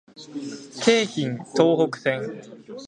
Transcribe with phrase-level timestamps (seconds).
[0.81, 2.41] 京浜東北線